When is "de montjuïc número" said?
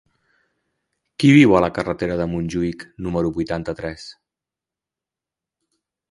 2.21-3.31